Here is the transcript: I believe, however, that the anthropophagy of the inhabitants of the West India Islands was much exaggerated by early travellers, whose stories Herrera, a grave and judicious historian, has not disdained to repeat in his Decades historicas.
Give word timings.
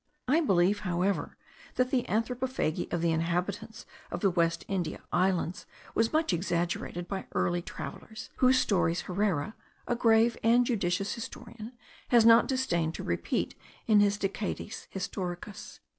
I 0.27 0.41
believe, 0.41 0.79
however, 0.79 1.37
that 1.75 1.91
the 1.91 2.07
anthropophagy 2.09 2.91
of 2.91 3.01
the 3.03 3.11
inhabitants 3.11 3.85
of 4.09 4.21
the 4.21 4.31
West 4.31 4.65
India 4.67 5.03
Islands 5.13 5.67
was 5.93 6.11
much 6.11 6.33
exaggerated 6.33 7.07
by 7.07 7.27
early 7.35 7.61
travellers, 7.61 8.31
whose 8.37 8.57
stories 8.57 9.01
Herrera, 9.01 9.53
a 9.87 9.95
grave 9.95 10.39
and 10.43 10.65
judicious 10.65 11.13
historian, 11.13 11.73
has 12.07 12.25
not 12.25 12.47
disdained 12.47 12.95
to 12.95 13.03
repeat 13.03 13.53
in 13.85 13.99
his 13.99 14.17
Decades 14.17 14.87
historicas. 14.89 15.81